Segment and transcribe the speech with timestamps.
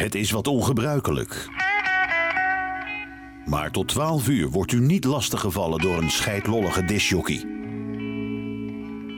[0.00, 1.48] Het is wat ongebruikelijk.
[3.44, 7.44] Maar tot 12 uur wordt u niet lastiggevallen door een scheidlollige disjockey.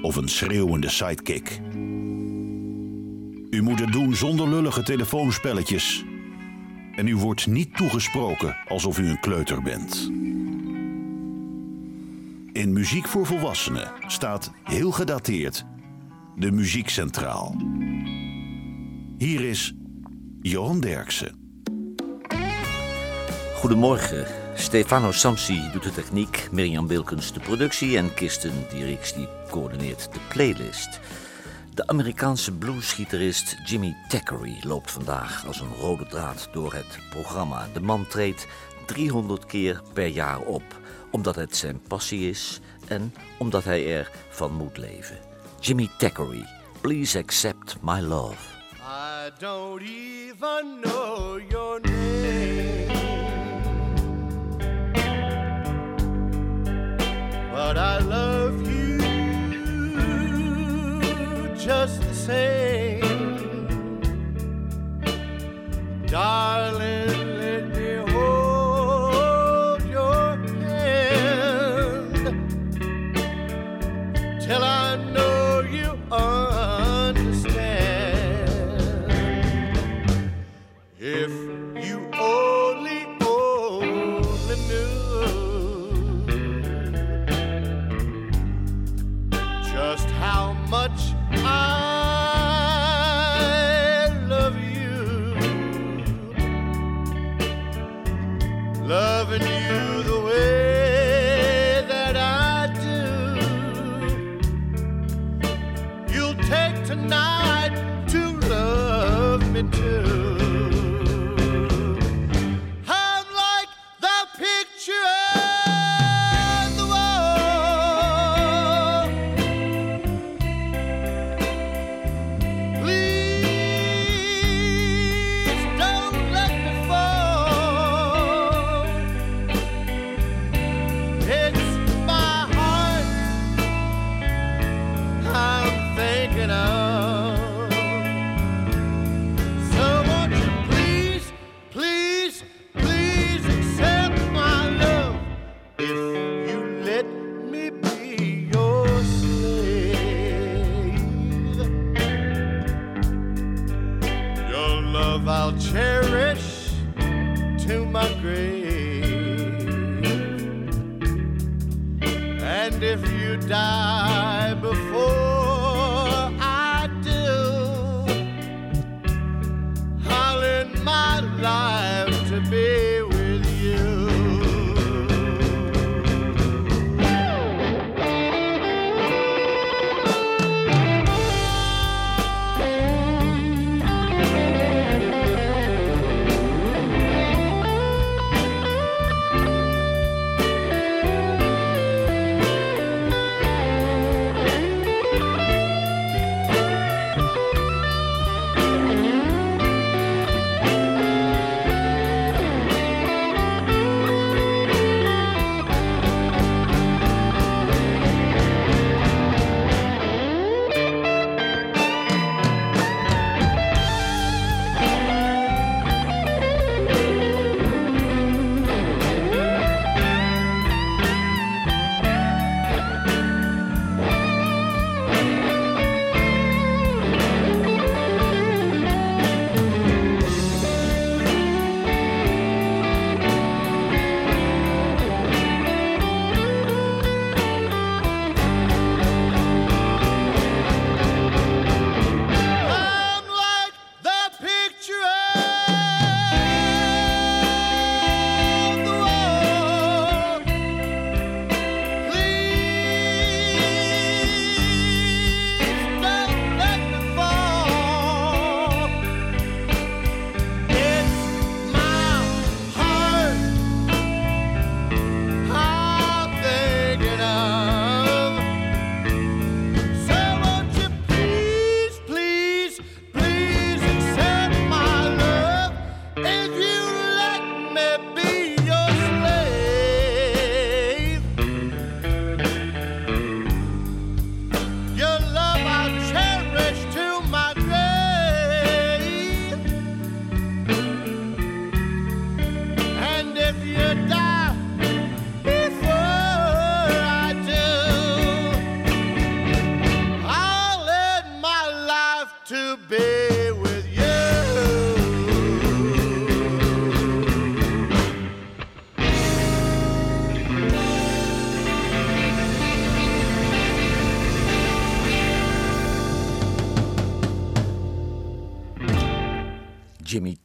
[0.02, 1.60] Of een schreeuwende sidekick.
[3.50, 6.04] U moet het doen zonder lullige telefoonspelletjes.
[6.94, 10.10] En u wordt niet toegesproken alsof u een kleuter bent.
[12.52, 15.64] In Muziek voor Volwassenen staat heel gedateerd
[16.36, 17.56] de muziek centraal.
[19.18, 19.74] Hier is
[20.44, 21.60] Johan Derksen.
[23.54, 24.26] Goedemorgen.
[24.54, 30.18] Stefano Samsi doet de techniek, Mirjam Wilkens de productie en Kirsten Dierix die coördineert de
[30.28, 31.00] playlist.
[31.74, 37.68] De Amerikaanse bluesgitarist Jimmy Thackeray loopt vandaag als een rode draad door het programma.
[37.72, 38.46] De man treedt
[38.86, 44.52] 300 keer per jaar op, omdat het zijn passie is en omdat hij er van
[44.52, 45.18] moet leven.
[45.60, 46.46] Jimmy Thackeray,
[46.80, 48.51] please accept my love.
[49.24, 52.88] I don't even know your name.
[57.52, 58.98] But I love you
[61.56, 64.00] just the same.
[66.08, 67.11] Darling,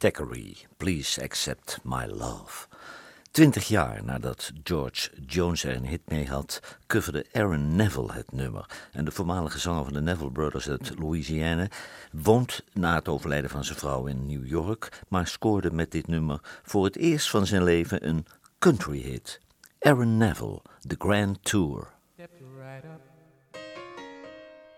[0.07, 2.68] Thackeray, Please Accept My Love.
[3.31, 8.65] Twintig jaar nadat George Jones er een hit mee had, coverde Aaron Neville het nummer.
[8.92, 11.68] En de voormalige zanger van de Neville Brothers uit Louisiana
[12.12, 16.39] woont na het overlijden van zijn vrouw in New York, maar scoorde met dit nummer
[16.63, 18.25] voor het eerst van zijn leven een
[18.60, 19.39] country hit.
[19.80, 21.88] Aaron Neville, The Grand Tour.
[22.13, 23.01] Step right up.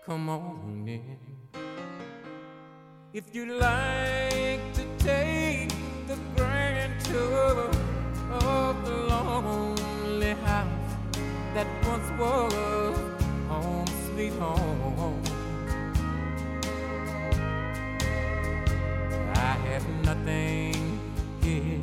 [0.04, 1.18] Come on in.
[3.12, 5.70] If you like to take
[6.06, 7.70] the grand tour
[8.30, 10.96] of the lonely house
[11.54, 12.52] that once was
[13.48, 13.86] home
[14.20, 15.22] sweet home.
[19.34, 21.00] I have nothing
[21.42, 21.80] here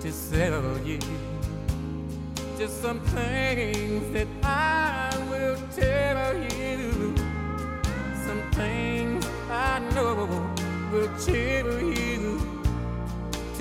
[0.00, 1.00] to sell you.
[2.58, 7.14] Just some things that I will tell you.
[8.26, 10.14] Some things I know
[10.92, 11.93] will chill you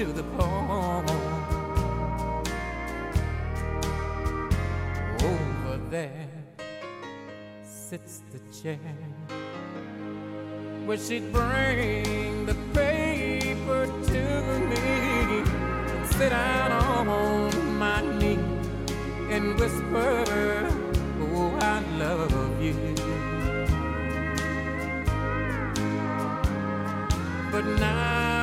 [0.05, 1.05] to the bone.
[5.21, 6.27] Over there
[7.63, 8.79] sits the chair
[10.85, 14.23] where she'd bring the paper to
[14.71, 14.83] me
[15.93, 18.39] and sit down on my knee
[19.29, 20.25] and whisper,
[21.21, 22.75] Oh, I love you.
[27.51, 28.42] But now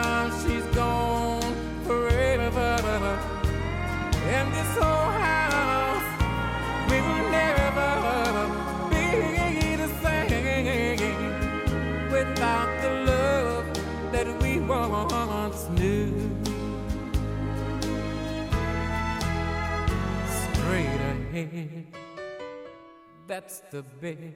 [21.40, 21.86] Ahead,
[23.26, 24.34] that's the bed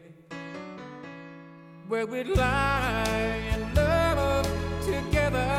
[1.86, 4.48] where we lie and love
[4.80, 5.50] together.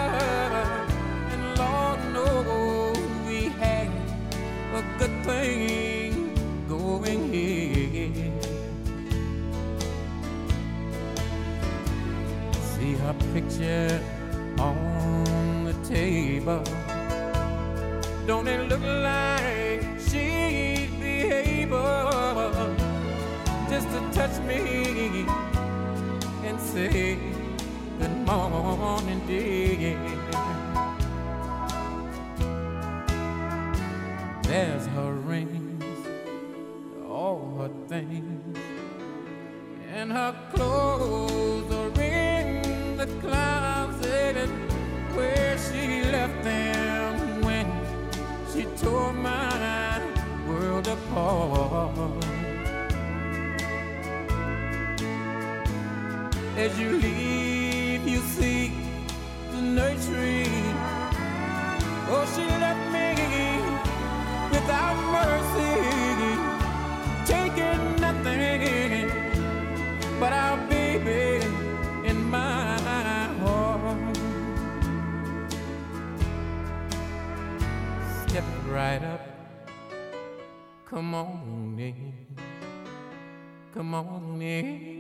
[1.32, 2.98] And Lord knows
[3.28, 3.92] we had
[4.74, 6.34] a good thing
[6.68, 8.34] going here.
[12.74, 14.02] See her picture
[14.58, 16.64] on the table.
[18.26, 20.75] Don't it look like she'd
[23.70, 25.26] just to touch me
[26.44, 27.18] and say
[28.00, 29.98] good morning, dear.
[34.44, 35.84] There's her rings,
[37.08, 38.58] all her things,
[39.92, 43.75] and her clothes are in the closet
[56.58, 58.74] As you leave, you see
[59.52, 60.46] the nursery.
[62.10, 63.08] Oh, she left me
[64.52, 65.74] without mercy,
[67.26, 69.10] taking nothing
[70.20, 71.46] but our baby
[72.04, 72.78] in my
[73.40, 74.18] heart.
[78.28, 79.15] Step right up,
[80.96, 82.14] come on in,
[83.74, 84.96] come on in.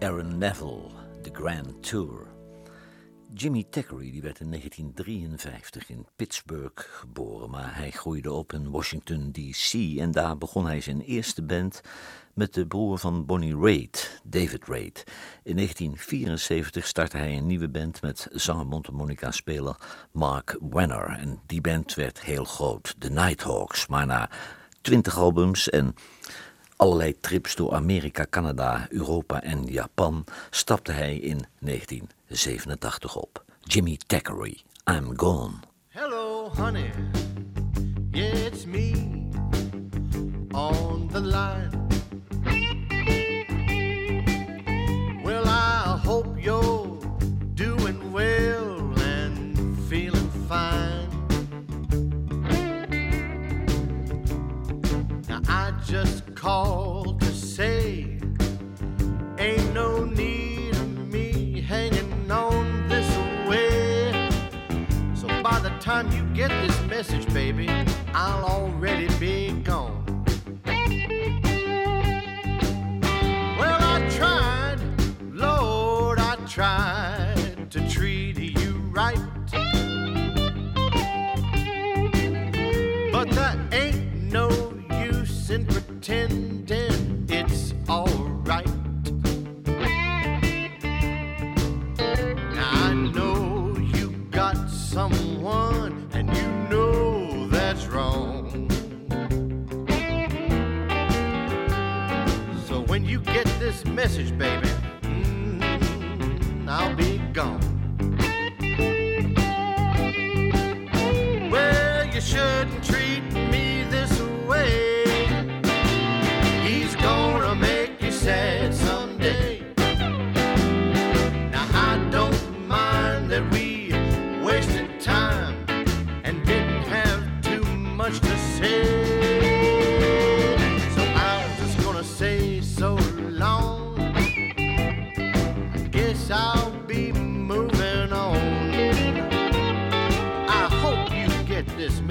[0.00, 0.94] Aaron Neville,
[1.24, 2.29] The Grand Tour.
[3.34, 9.32] Jimmy Thackeray die werd in 1953 in Pittsburgh geboren, maar hij groeide op in Washington,
[9.32, 9.72] D.C.
[9.98, 11.80] en daar begon hij zijn eerste band
[12.34, 15.04] met de broer van Bonnie Raitt, David Raitt.
[15.42, 19.76] In 1974 startte hij een nieuwe band met zanger mondharmonica-speler
[20.12, 24.30] Mark Wenner en die band werd heel groot, de Nighthawks, maar na
[24.80, 25.94] 20 albums en
[26.80, 33.44] allerlei trips door Amerika, Canada, Europa en Japan stapte hij in 1987 op.
[33.60, 35.54] Jimmy Thackeray, I'm Gone.
[35.88, 36.90] Hello, honey.
[38.10, 38.92] It's me
[40.50, 41.79] on the line.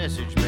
[0.10, 0.39] message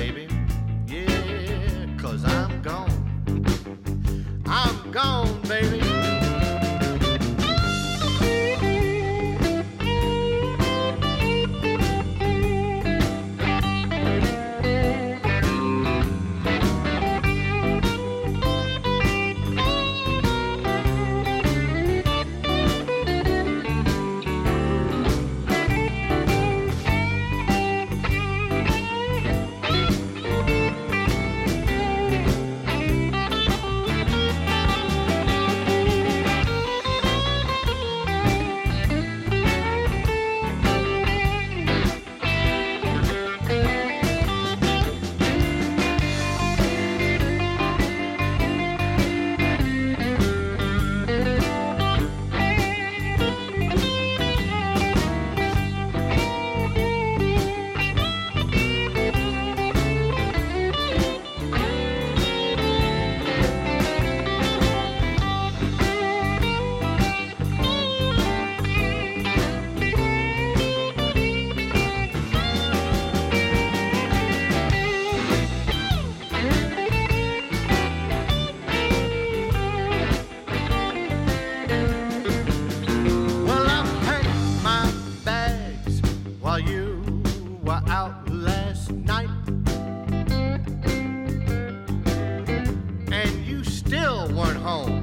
[93.71, 95.01] still weren't home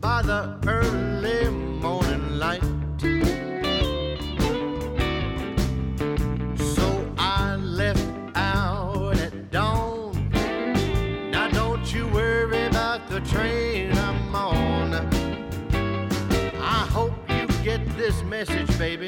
[0.00, 2.62] by the early morning light.
[6.76, 6.86] So
[7.16, 10.30] I left out at dawn.
[11.30, 14.94] Now don't you worry about the train I'm on.
[16.60, 19.01] I hope you get this message, baby.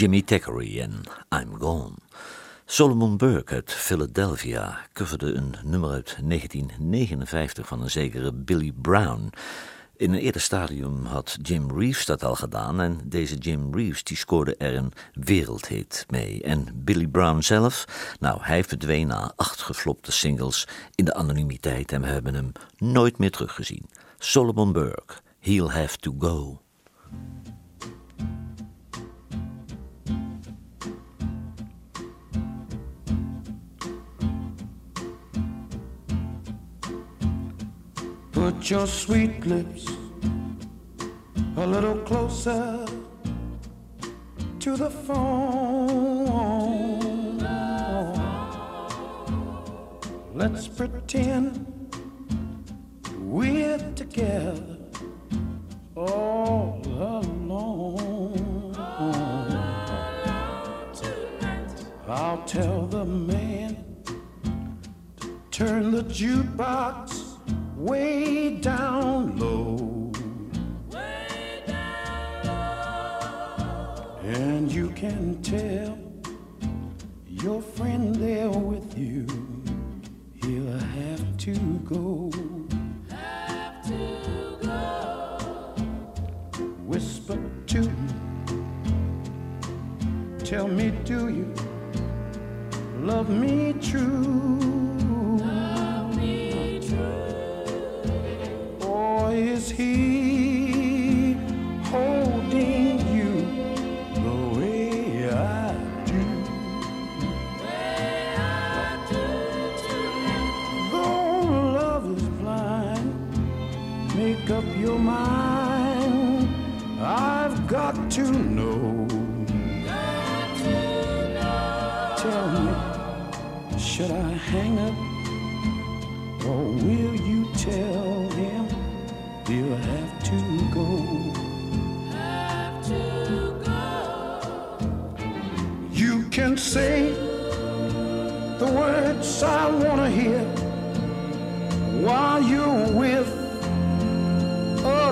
[0.00, 1.00] Jimmy Thackeray en
[1.40, 1.94] I'm Gone.
[2.64, 9.32] Solomon Burke uit Philadelphia coverde een nummer uit 1959 van een zekere Billy Brown.
[9.96, 14.16] In een eerder stadium had Jim Reeves dat al gedaan en deze Jim Reeves die
[14.16, 16.42] scoorde er een wereldhit mee.
[16.42, 17.84] En Billy Brown zelf,
[18.20, 23.18] nou hij verdween na acht geflopte singles in de anonimiteit en we hebben hem nooit
[23.18, 23.88] meer teruggezien.
[24.18, 26.60] Solomon Burke, He'll Have to Go.
[38.40, 39.84] Put your sweet lips
[41.58, 42.86] a little closer
[44.60, 46.16] to the phone.
[50.32, 51.79] Let's pretend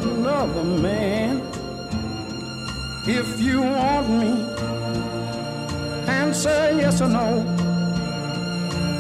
[0.04, 1.42] another man.
[3.06, 4.32] If you want me,
[6.06, 7.44] answer yes or no.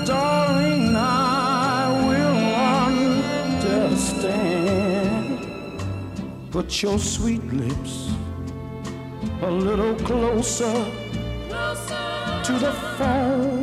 [0.04, 2.38] Darling, I will
[3.76, 5.38] understand.
[6.50, 8.10] Put your sweet lips
[9.42, 10.84] a little closer,
[12.44, 13.58] to the phone.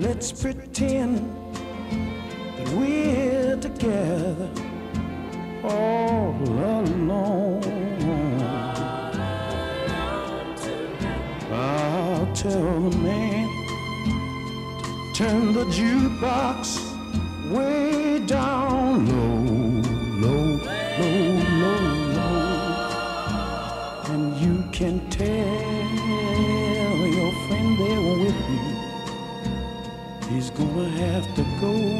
[0.00, 1.39] Let's pretend
[3.80, 4.48] together
[5.64, 7.62] all alone.
[11.50, 13.48] I'll tell the man
[15.14, 16.78] turn the jukebox
[17.50, 19.44] way down low,
[20.24, 20.60] low,
[21.00, 21.22] low,
[21.60, 21.82] low,
[22.16, 22.52] low.
[24.12, 25.26] And you can tell
[27.16, 28.64] your friend there with you,
[30.28, 31.99] he's gonna have to go.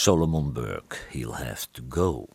[0.00, 2.28] Solomon Burke, He'll Have to Go.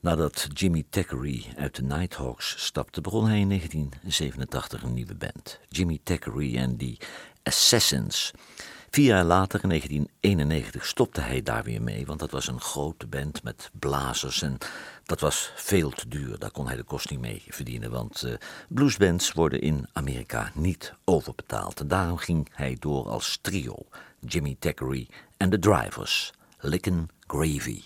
[0.00, 5.60] Nadat Jimmy Thackeray uit de Nighthawks stapte, begon hij in 1987 een nieuwe band.
[5.68, 6.98] Jimmy Thackeray en die
[7.42, 8.32] Assassins.
[8.90, 13.06] Vier jaar later, in 1991, stopte hij daar weer mee, want dat was een grote
[13.06, 14.58] band met blazers en
[15.04, 16.38] dat was veel te duur.
[16.38, 18.34] Daar kon hij de kost niet mee verdienen, want uh,
[18.68, 21.90] bluesbands worden in Amerika niet overbetaald.
[21.90, 23.86] Daarom ging hij door als trio,
[24.20, 27.84] Jimmy Thackeray en The Drivers, Lickin' Gravy.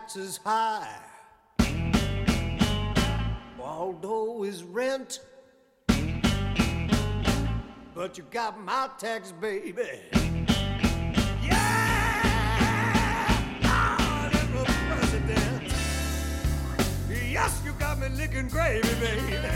[0.00, 0.88] The tax is high,
[3.60, 5.20] although it's rent.
[7.94, 9.82] But you got my tax, baby.
[11.42, 12.30] Yeah
[14.88, 15.72] President
[17.28, 19.36] Yes, you got me licking gravy, baby.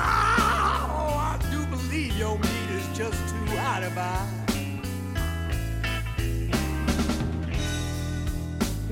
[0.00, 4.37] Oh, I do believe your meat is just too high to buy.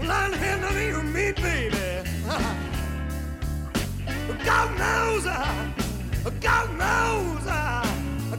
[0.06, 1.76] Well, I'm handling your meat, baby.
[4.44, 5.72] God knows, uh,
[6.40, 7.84] God knows, uh,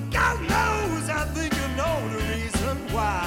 [0.09, 3.26] God knows, I think you know the reason why.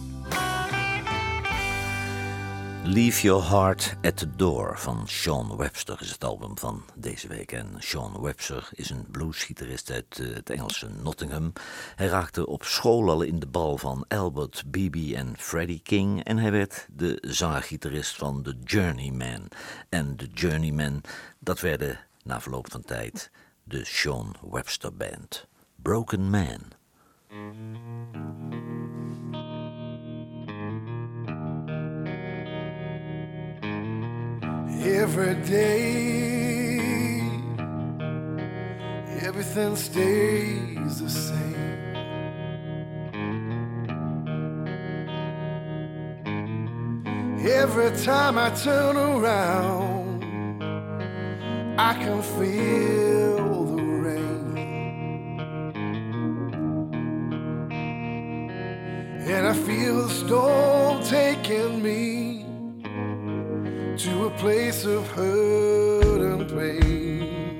[2.83, 7.51] Leave Your Heart at the Door van Sean Webster is het album van deze week.
[7.51, 11.53] En Sean Webster is een bluesgitarist uit eh, het Engelse Nottingham.
[11.95, 16.23] Hij raakte op school al in de bal van Albert Beebe en Freddie King.
[16.23, 19.47] En hij werd de zangergitarist van The Journeyman.
[19.89, 21.01] En The Journeyman,
[21.39, 23.31] dat werden na verloop van tijd
[23.63, 25.47] de Sean Webster Band.
[25.75, 26.61] Broken Man.
[34.83, 37.21] Every day.
[39.21, 41.91] Everything stays the same.
[47.45, 50.23] Every time I turn around,
[51.79, 54.59] I can feel the rain.
[59.27, 62.20] And I feel the storm taking me
[64.03, 67.59] to a place of hurt and pain.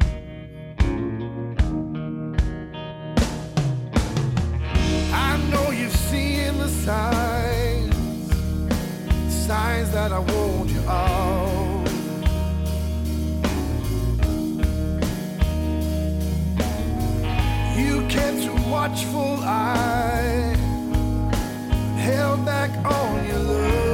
[5.14, 8.26] I know you've seen the signs,
[9.46, 11.88] signs that I warned you of.
[17.78, 20.56] You kept a watchful eye,
[21.98, 23.91] held back on your love.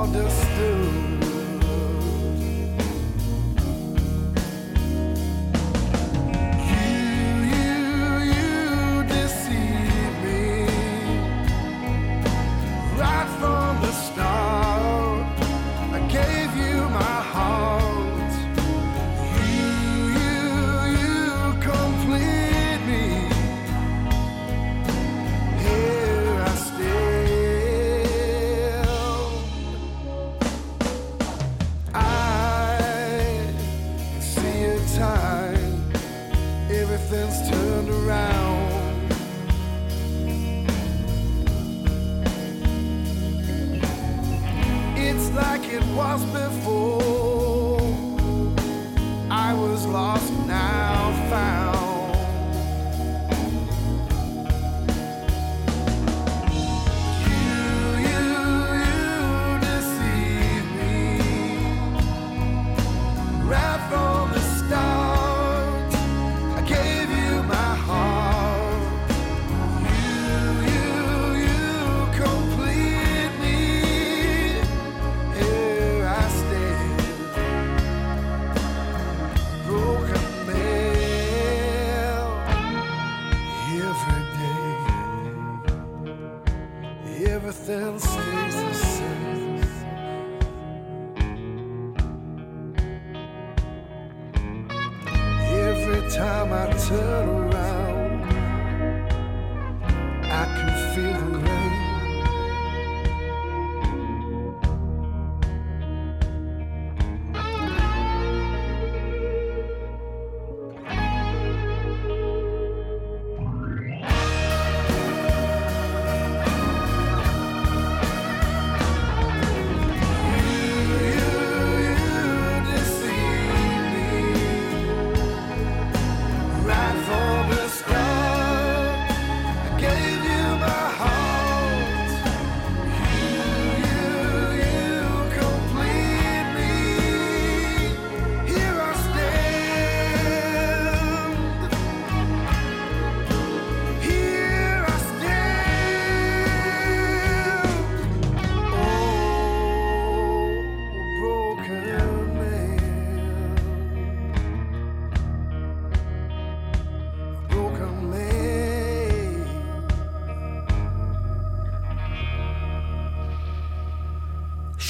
[0.00, 0.49] Understood.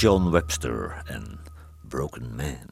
[0.01, 1.39] Sean Webster en
[1.89, 2.71] Broken Man.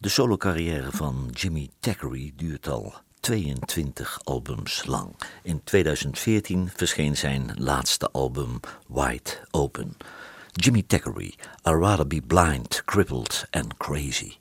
[0.00, 5.16] De solocarrière van Jimmy Thackeray duurt al 22 albums lang.
[5.42, 9.96] In 2014 verscheen zijn laatste album Wide Open.
[10.52, 14.36] Jimmy Thackeray, I'd rather be blind, crippled and crazy.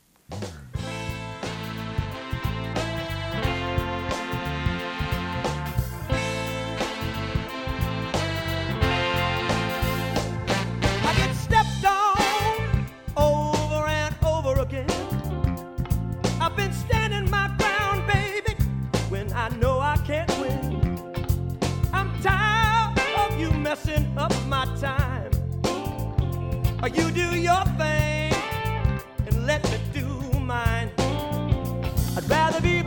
[17.30, 18.56] my ground, baby,
[19.10, 20.62] when I know I can't win.
[21.92, 25.32] I'm tired of you messing up my time.
[26.94, 28.34] You do your thing
[29.26, 30.92] and let me do mine.
[32.18, 32.83] I'd rather be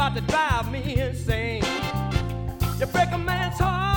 [0.00, 1.62] about to drive me insane.
[2.78, 3.89] You break a man's heart,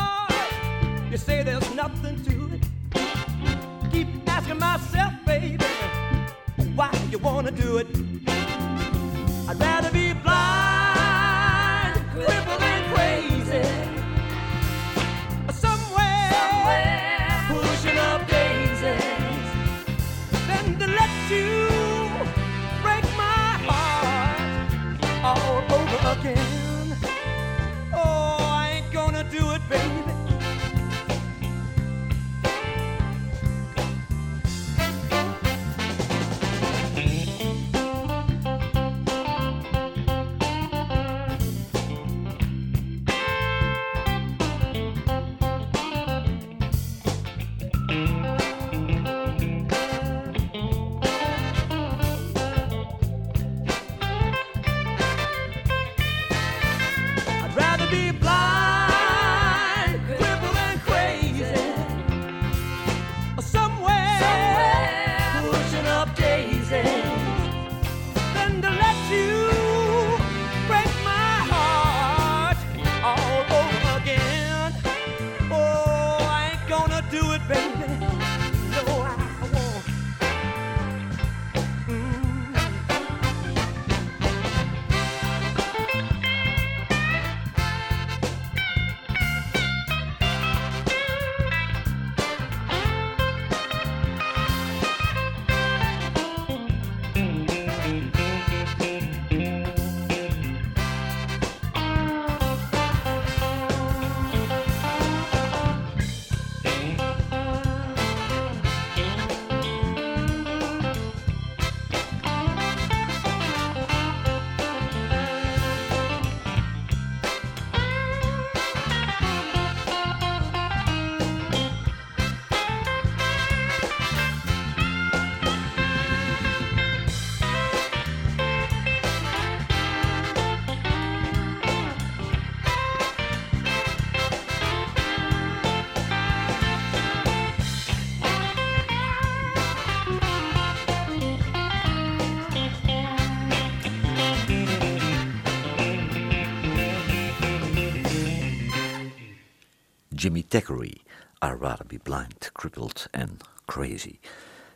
[150.23, 151.01] Jimmy Thackeray,
[151.41, 154.19] I'd Rather Be Blind, Crippled and Crazy.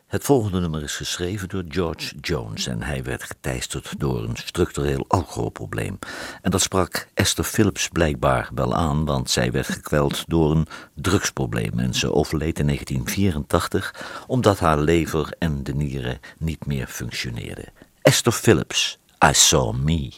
[0.06, 5.04] Het volgende nummer is geschreven door George Jones en hij werd geteisterd door een structureel
[5.08, 5.98] alcoholprobleem.
[6.42, 11.78] En dat sprak Esther Phillips blijkbaar wel aan, want zij werd gekweld door een drugsprobleem
[11.78, 17.72] en ze overleed in 1984 omdat haar lever en de nieren niet meer functioneerden.
[18.02, 20.12] Esther Phillips, I Saw Me.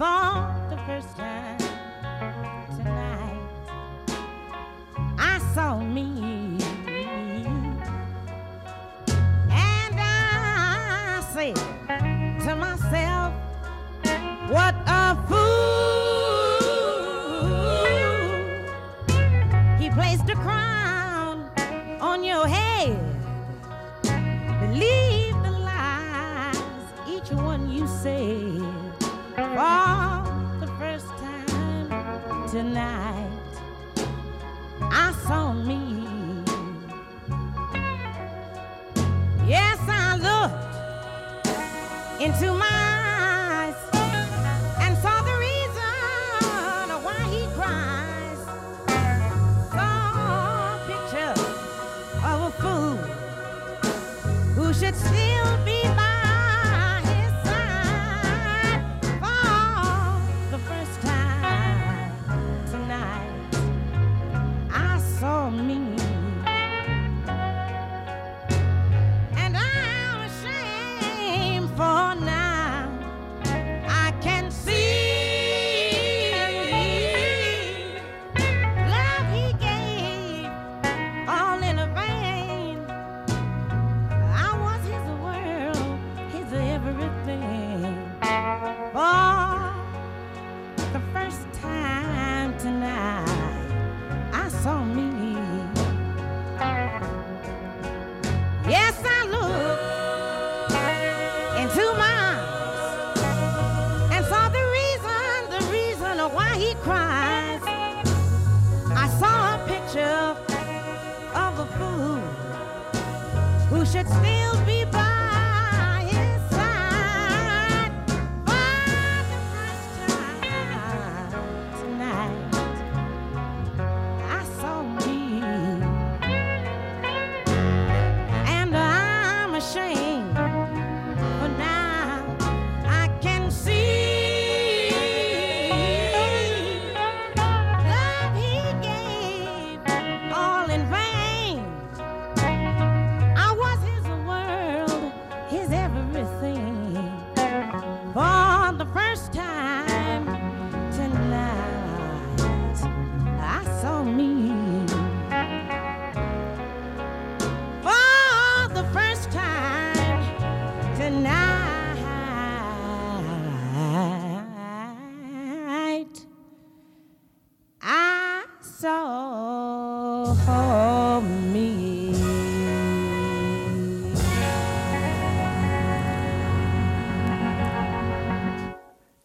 [0.00, 0.32] For
[0.70, 1.58] the first time
[2.78, 3.38] tonight.
[5.18, 6.56] I saw me,
[9.50, 11.56] and I said
[12.44, 13.34] to myself,
[14.48, 15.60] What a fool!
[19.78, 21.50] He placed a crown
[22.00, 22.96] on your head.
[24.62, 26.56] Believe the lies,
[27.06, 28.59] each one you said
[32.50, 33.30] tonight.
[34.80, 36.42] I saw me.
[39.46, 41.46] Yes, I looked
[42.20, 43.76] into my eyes
[44.80, 48.40] and saw the reason why he cries.
[49.70, 51.34] Saw a picture
[52.30, 52.96] of a fool
[54.56, 55.84] who should still be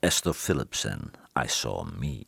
[0.06, 1.12] Esther Phillips en
[1.44, 2.26] I Saw Me.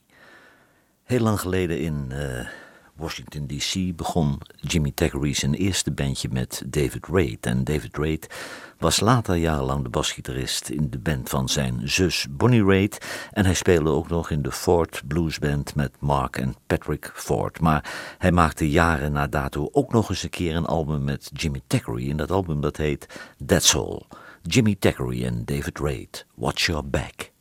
[1.04, 2.48] Heel lang geleden in eh,
[2.96, 3.96] Washington D.C.
[3.96, 7.46] begon Jimmy Taggery zijn eerste bandje met David Raid.
[7.46, 8.28] En David Raid
[8.78, 13.06] was later jarenlang de basgitarist in de band van zijn zus Bonnie Raid.
[13.32, 17.60] En hij speelde ook nog in de Ford Blues Band met Mark en Patrick Ford.
[17.60, 21.62] Maar hij maakte jaren na dato ook nog eens een keer een album met Jimmy
[21.68, 22.10] Taggery.
[22.10, 23.08] En dat album dat heet
[23.46, 24.02] That's All.
[24.42, 26.26] Jimmy Taggery en David Raid.
[26.36, 27.36] Watch Your Back.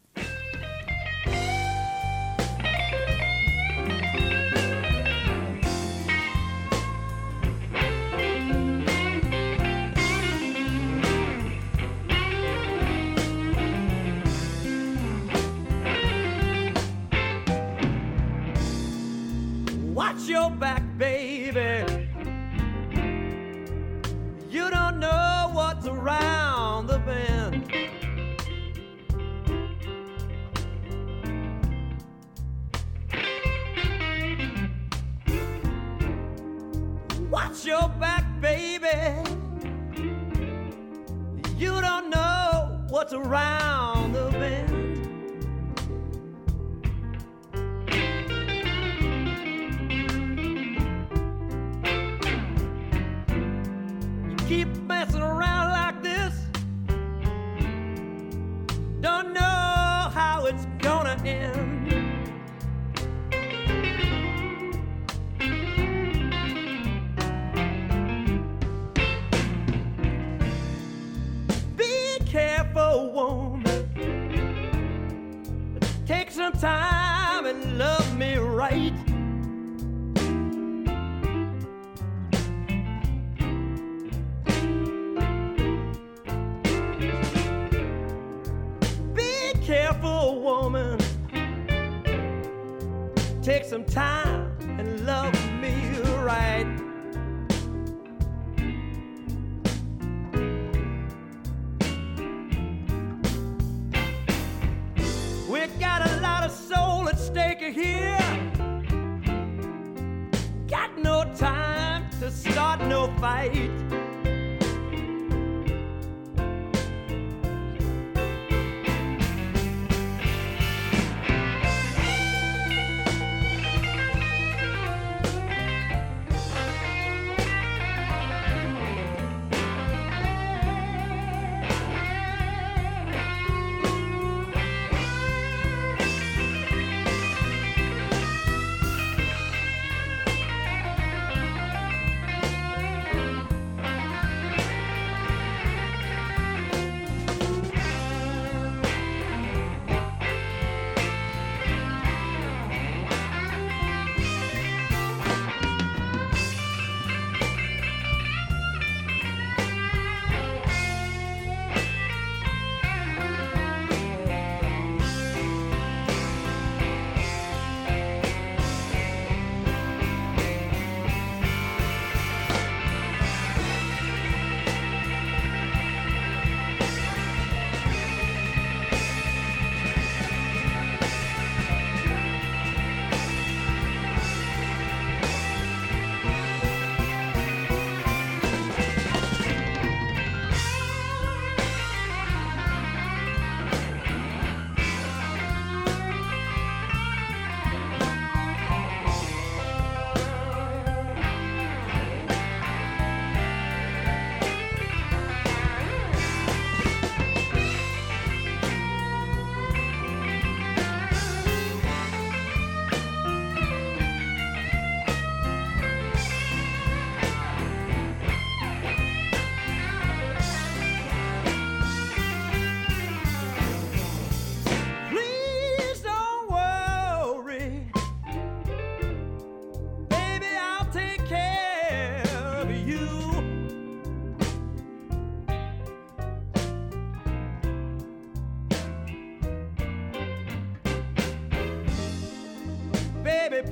[43.06, 44.85] What's around the bend.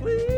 [0.05, 0.34] sweet.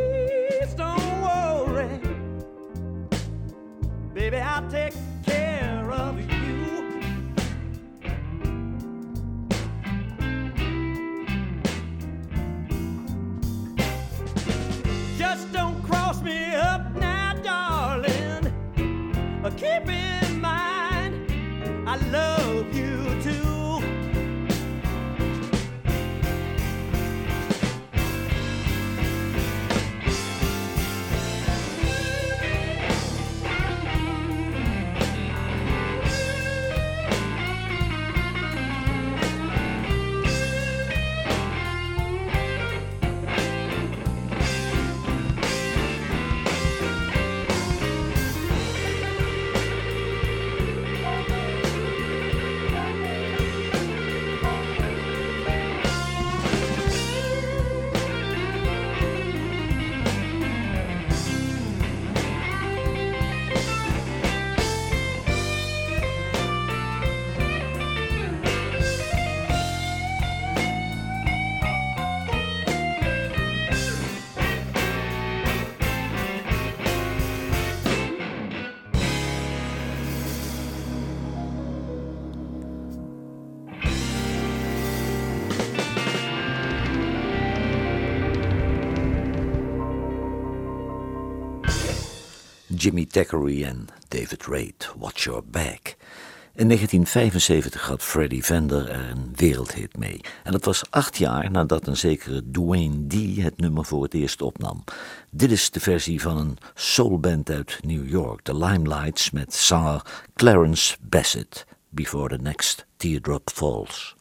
[92.88, 95.96] Jimmy Thackeray en David Rate, Watch Your Back.
[96.56, 100.22] In 1975 had Freddy Vender er een wereldhit mee.
[100.44, 104.42] En dat was acht jaar nadat een zekere Dwayne Dee het nummer voor het eerst
[104.42, 104.84] opnam.
[105.32, 110.02] Dit is de versie van een soulband uit New York, de Limelights, met zanger
[110.36, 111.66] Clarence Bassett.
[111.90, 114.16] Before the next teardrop falls.